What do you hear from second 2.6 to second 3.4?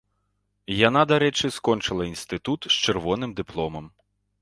з чырвоным